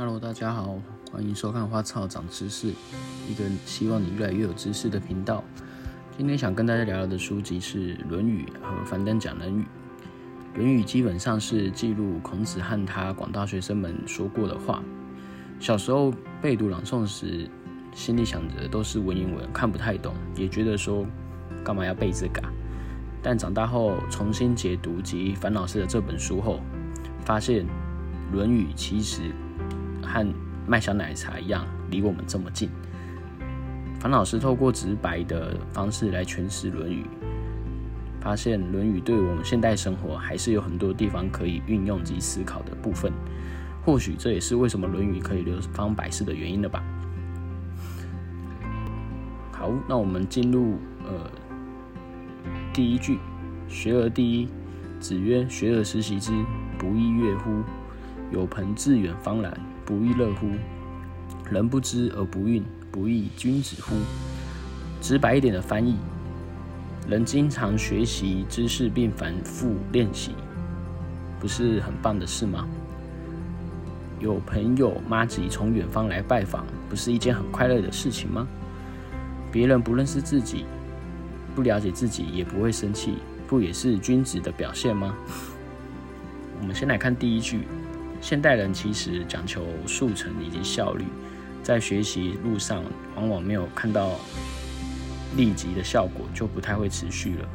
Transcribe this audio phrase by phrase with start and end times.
[0.00, 2.70] Hello，大家好，欢迎收看《花草长知识》，
[3.28, 5.42] 一个希望你越来越有知识的频道。
[6.16, 9.62] 今天想跟大家聊聊的书籍是《论语》和樊登讲《论语》。
[10.56, 14.80] 《论语》基本上是记录孔子和他广大学生们说过的话。
[15.58, 17.50] 小时候背读朗诵时，
[17.92, 21.04] 心里想着都是文言文，看不太懂，也觉得说
[21.64, 22.40] 干嘛要背这个？
[23.20, 26.60] 但长大后重新解读及樊老师的这本书后，
[27.24, 27.66] 发现
[28.32, 29.32] 《论语》其实。
[30.08, 30.26] 和
[30.66, 32.68] 卖小奶茶一样，离我们这么近。
[34.00, 37.02] 樊老师透过直白的方式来诠释《论语》，
[38.20, 43.12] 发现《论语》对我们现代生活还是有很多地方可以运用及思考的部分。
[43.84, 46.82] 或许这也是为什么《论语》可以流芳百世的原因了吧。
[49.52, 51.30] 好，那我们进入呃
[52.72, 53.18] 第一句
[53.68, 54.48] ：“学而第一。”
[55.00, 56.32] 子曰：“学而时习之，
[56.76, 57.62] 不亦说乎？
[58.32, 59.56] 有朋自远方来。”
[59.88, 60.50] 不亦乐乎？
[61.50, 63.94] 人不知而不愠，不亦君子乎？
[65.00, 65.96] 直白一点的翻译，
[67.08, 70.32] 人经常学习知识并反复练习，
[71.40, 72.68] 不是很棒的事吗？
[74.20, 78.46] 有朋友妈吉从远方来拜访，不是一件很快乐的事情吗？
[79.50, 80.66] 别人不认识自己，
[81.54, 83.14] 不了解自己，也不会生气，
[83.46, 85.14] 不也是君子的表现吗？
[86.60, 87.62] 我们先来看第一句。
[88.20, 91.04] 现代人其实讲求速成以及效率，
[91.62, 92.82] 在学习路上
[93.14, 94.10] 往往没有看到
[95.36, 97.48] 立即的效果，就不太会持续了。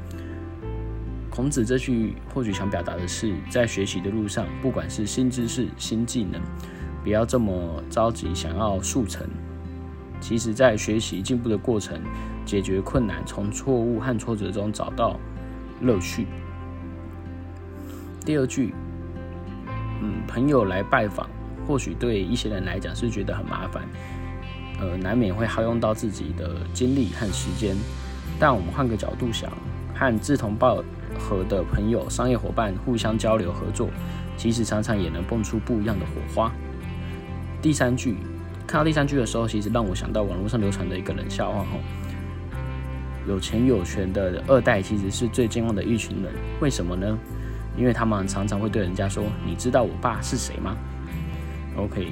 [1.29, 6.41] 孔子这句或许想表达的是，在学习的路上，不管是新知识、新技能，
[7.03, 9.27] 不要这么着急想要速成。
[10.21, 11.99] 其实，在学习进步的过程，
[12.45, 15.19] 解决困难，从错误和挫折中找到
[15.81, 16.27] 乐趣。
[18.25, 18.73] 第二句。
[20.03, 21.29] 嗯，朋友来拜访，
[21.65, 23.83] 或许对一些人来讲是觉得很麻烦，
[24.81, 27.73] 呃，难免会耗用到自己的精力和时间。
[28.37, 29.49] 但我们换个角度想，
[29.95, 30.83] 和志同道
[31.17, 33.89] 合的朋友、商业伙伴互相交流合作，
[34.35, 36.51] 其实常常也能蹦出不一样的火花。
[37.61, 38.17] 第三句，
[38.67, 41.79] 看到第三句的时候，其实让我想到网络上流传的一个冷笑话：吼，
[43.25, 47.17] 有钱有权的二代其实是最健忘的一群人，为什么呢？
[47.77, 50.75] 因为他们常常会对人家说：“你知道我爸是谁吗
[51.75, 52.07] ？”OK，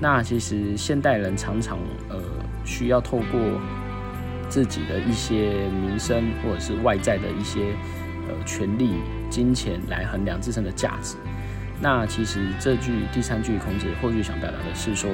[0.00, 1.78] 那其实现代人常常
[2.08, 2.16] 呃
[2.64, 3.40] 需要透过
[4.48, 7.74] 自己的一些名声或者是外在的一些
[8.28, 8.94] 呃权力、
[9.28, 11.16] 金钱来衡量自身的价值。
[11.80, 15.10] 那其实这句第三句孔子或许想表达的是说，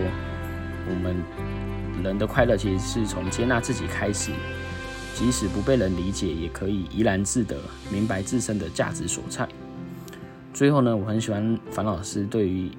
[0.89, 1.17] 我们
[2.05, 4.31] 人的快乐其实是从接纳自己开始，
[5.15, 7.57] 即使不被人理解，也可以怡然自得，
[7.91, 9.49] 明白自身的价值所在。
[10.53, 12.71] 最后呢，我很喜欢樊老师对于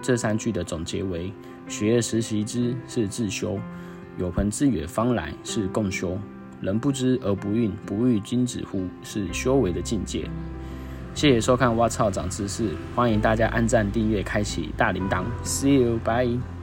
[0.00, 1.32] 这三句的总结为：
[1.68, 3.58] 学而时习之，是自修；
[4.18, 6.16] 有朋自远方来，是共修；
[6.60, 8.86] 人不知而不愠，不亦君子乎？
[9.02, 10.28] 是修为的境界。
[11.12, 15.24] 谢谢收看，我操长知识，欢迎大家按赞、订阅、开启大铃铛。
[15.42, 16.59] See you，bye。